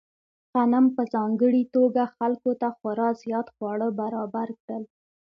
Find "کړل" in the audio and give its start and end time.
4.63-4.83